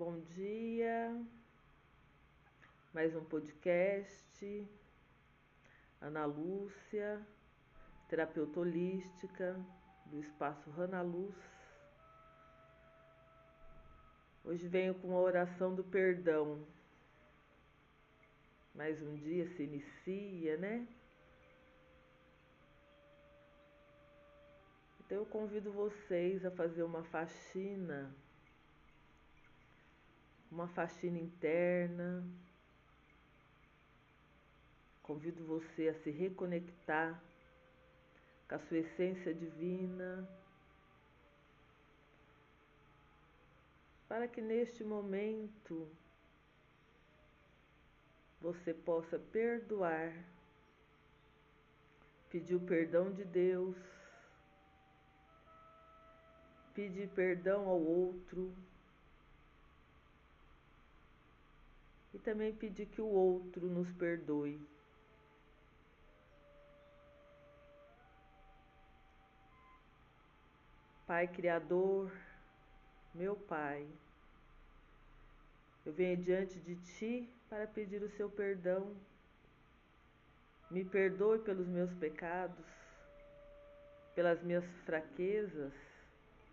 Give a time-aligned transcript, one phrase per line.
[0.00, 1.14] bom dia.
[2.90, 4.66] Mais um podcast.
[6.00, 7.20] Ana Lúcia,
[8.08, 9.60] terapeuta holística
[10.06, 11.36] do espaço Rana Luz.
[14.42, 16.66] Hoje venho com a oração do perdão.
[18.74, 20.88] Mais um dia se inicia, né?
[25.00, 28.10] Então eu convido vocês a fazer uma faxina
[30.60, 32.22] uma faxina interna.
[35.02, 37.20] Convido você a se reconectar
[38.46, 40.28] com a sua essência divina,
[44.06, 45.88] para que neste momento
[48.40, 50.12] você possa perdoar,
[52.28, 53.76] pedir o perdão de Deus,
[56.74, 58.54] pedir perdão ao outro.
[62.12, 64.60] E também pedir que o outro nos perdoe.
[71.06, 72.12] Pai Criador,
[73.14, 73.86] meu Pai,
[75.84, 78.94] eu venho diante de Ti para pedir o Seu perdão.
[80.70, 82.64] Me perdoe pelos meus pecados,
[84.14, 85.72] pelas minhas fraquezas,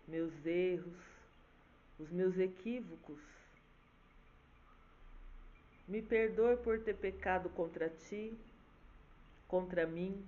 [0.08, 0.98] meus erros,
[2.00, 3.37] os meus equívocos
[5.88, 8.38] me perdoe por ter pecado contra ti,
[9.48, 10.22] contra mim,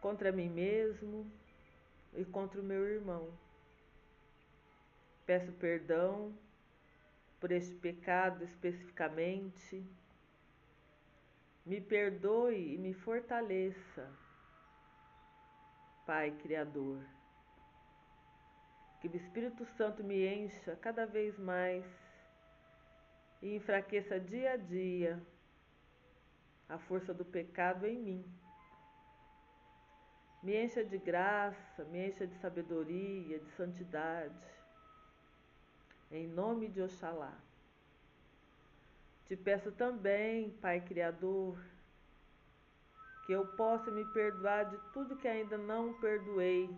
[0.00, 1.30] contra mim mesmo
[2.14, 3.28] e contra o meu irmão.
[5.26, 6.34] Peço perdão
[7.38, 9.84] por este pecado especificamente.
[11.66, 14.10] Me perdoe e me fortaleça,
[16.06, 17.02] Pai Criador.
[19.00, 21.84] Que o Espírito Santo me encha cada vez mais
[23.44, 25.22] e enfraqueça dia a dia
[26.66, 28.24] a força do pecado em mim.
[30.42, 34.34] Me encha de graça, me encha de sabedoria, de santidade.
[36.10, 37.34] Em nome de Oxalá.
[39.26, 41.58] Te peço também, Pai Criador,
[43.26, 46.74] que eu possa me perdoar de tudo que ainda não perdoei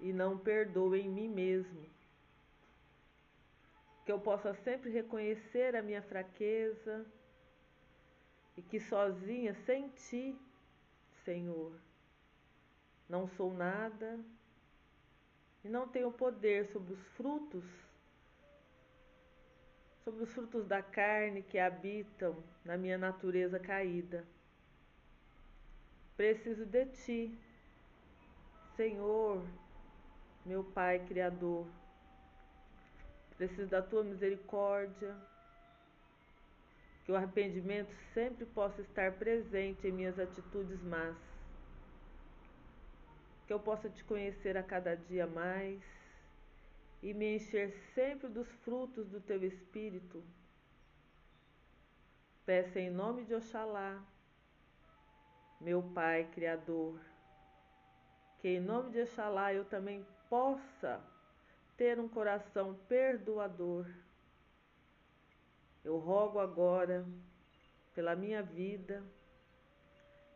[0.00, 1.95] e não perdoo em mim mesmo
[4.06, 7.04] que eu possa sempre reconhecer a minha fraqueza
[8.56, 10.38] e que sozinha, sem ti,
[11.24, 11.72] Senhor,
[13.08, 14.20] não sou nada
[15.64, 17.64] e não tenho poder sobre os frutos,
[20.04, 24.24] sobre os frutos da carne que habitam na minha natureza caída.
[26.16, 27.36] Preciso de ti,
[28.76, 29.44] Senhor,
[30.44, 31.66] meu Pai Criador.
[33.36, 35.14] Preciso da tua misericórdia.
[37.04, 41.16] Que o arrependimento sempre possa estar presente em minhas atitudes más.
[43.46, 45.80] Que eu possa te conhecer a cada dia mais
[47.02, 50.24] e me encher sempre dos frutos do teu espírito.
[52.44, 54.02] Peço em nome de Oxalá,
[55.60, 56.98] meu Pai Criador,
[58.40, 61.00] que em nome de Oxalá eu também possa
[61.76, 63.86] ter um coração perdoador.
[65.84, 67.06] Eu rogo agora
[67.94, 69.02] pela minha vida,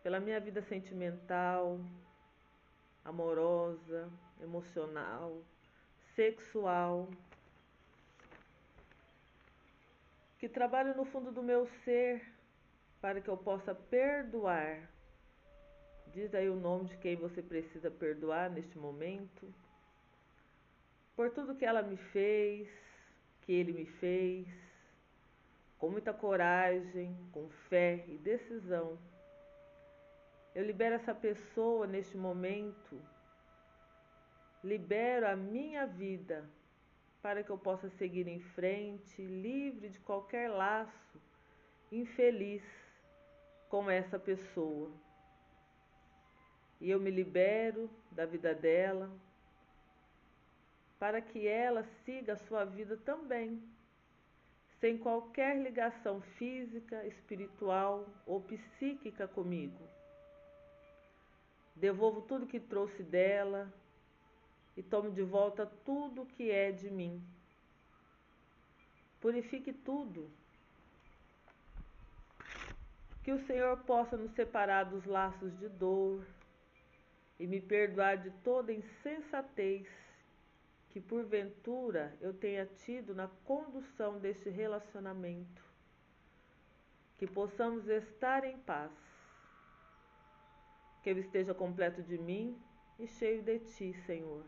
[0.03, 1.81] pela minha vida sentimental,
[3.05, 4.09] amorosa,
[4.41, 5.43] emocional,
[6.15, 7.09] sexual,
[10.39, 12.23] que trabalhe no fundo do meu ser
[13.01, 14.89] para que eu possa perdoar.
[16.09, 19.53] Diz aí o nome de quem você precisa perdoar neste momento
[21.17, 22.69] por tudo que ela me fez,
[23.43, 24.49] que ele me fez,
[25.79, 28.99] com muita coragem, com fé e decisão.
[30.55, 33.01] Eu libero essa pessoa neste momento,
[34.63, 36.49] libero a minha vida
[37.23, 41.21] para que eu possa seguir em frente, livre de qualquer laço
[41.93, 42.63] infeliz
[43.69, 44.91] com essa pessoa.
[46.81, 49.11] E eu me libero da vida dela,
[51.01, 53.59] para que ela siga a sua vida também,
[54.81, 59.83] sem qualquer ligação física, espiritual ou psíquica comigo.
[61.75, 63.73] Devolvo tudo que trouxe dela
[64.77, 67.23] e tomo de volta tudo que é de mim.
[69.23, 70.31] Purifique tudo.
[73.25, 76.27] Que o Senhor possa nos separar dos laços de dor
[77.39, 79.87] e me perdoar de toda insensatez
[80.91, 85.65] que porventura eu tenha tido na condução deste relacionamento.
[87.17, 88.91] Que possamos estar em paz.
[91.03, 92.61] Que ele esteja completo de mim
[92.99, 94.45] e cheio de ti, Senhor.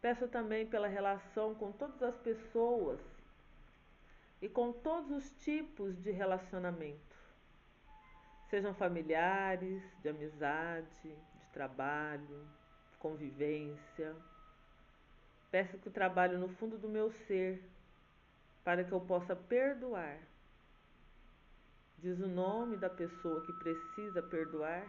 [0.00, 3.00] Peço também pela relação com todas as pessoas
[4.40, 7.16] e com todos os tipos de relacionamento,
[8.50, 12.46] sejam familiares, de amizade, de trabalho,
[12.98, 14.14] convivência.
[15.56, 17.62] Peço que o trabalho no fundo do meu ser
[18.62, 20.18] para que eu possa perdoar.
[21.96, 24.84] Diz o nome da pessoa que precisa perdoar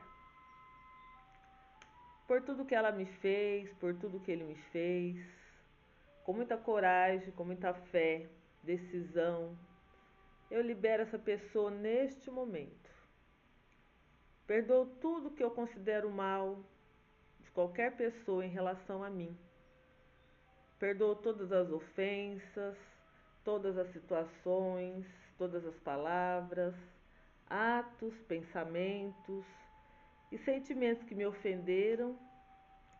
[2.28, 5.25] por tudo que ela me fez, por tudo que ele me fez,
[6.25, 8.28] com muita coragem, com muita fé,
[8.62, 9.58] decisão.
[10.52, 12.90] Eu libero essa pessoa neste momento.
[14.46, 16.60] Perdoo tudo que eu considero mal
[17.40, 19.47] de qualquer pessoa em relação a mim.
[20.79, 22.77] Perdoo todas as ofensas,
[23.44, 25.06] todas as situações,
[25.38, 26.75] todas as palavras,
[27.50, 29.45] atos, pensamentos
[30.31, 32.18] e sentimentos que me ofenderam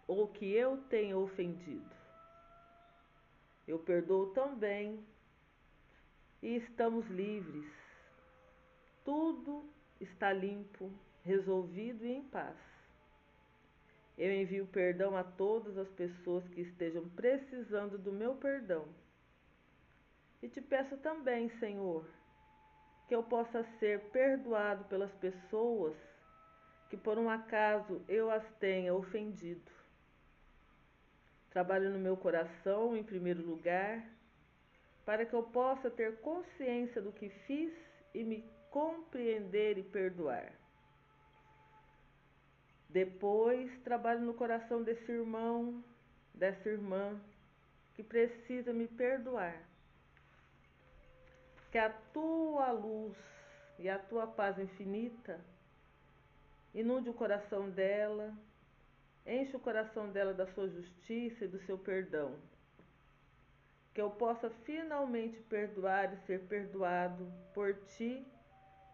[0.08, 1.96] ou que eu tenha ofendido.
[3.68, 5.06] Eu perdoo também
[6.42, 7.70] e estamos livres.
[9.04, 9.70] Tudo
[10.00, 10.92] está limpo,
[11.24, 12.77] resolvido e em paz.
[14.18, 18.86] Eu envio perdão a todas as pessoas que estejam precisando do meu perdão.
[20.42, 22.06] E te peço também, Senhor,
[23.08, 25.96] que eu possa ser perdoado pelas pessoas
[26.90, 29.72] que por um acaso eu as tenha ofendido.
[31.50, 34.04] Trabalho no meu coração em primeiro lugar,
[35.06, 37.74] para que eu possa ter consciência do que fiz
[38.14, 40.52] e me compreender e perdoar.
[42.90, 45.84] Depois, trabalho no coração desse irmão,
[46.34, 47.20] dessa irmã
[47.96, 49.62] que precisa me perdoar.
[51.72, 53.18] Que a tua luz
[53.78, 55.40] e a tua paz infinita
[56.74, 58.34] inunde o coração dela,
[59.26, 62.36] enche o coração dela da sua justiça e do seu perdão.
[63.94, 68.26] Que eu possa finalmente perdoar e ser perdoado por ti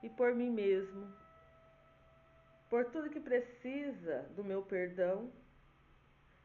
[0.02, 1.14] e por mim mesmo,
[2.74, 5.32] por tudo que precisa do meu perdão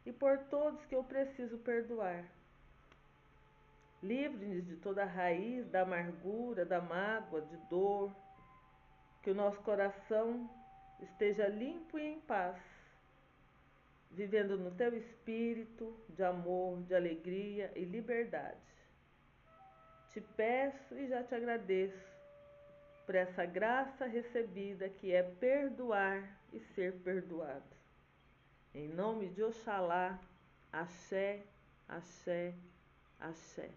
[0.04, 2.22] e por todos que eu preciso perdoar.
[4.02, 8.14] Livre-nos de toda raiz da amargura, da mágoa, de dor,
[9.22, 10.50] que o nosso coração
[11.00, 12.60] esteja limpo e em paz,
[14.10, 18.68] vivendo no teu espírito de amor, de alegria e liberdade.
[20.10, 22.17] Te peço e já te agradeço
[23.08, 26.22] por essa graça recebida que é perdoar
[26.52, 27.64] e ser perdoado.
[28.74, 30.20] Em nome de Oxalá,
[30.70, 31.42] axé,
[31.88, 32.52] axé,
[33.18, 33.70] axé.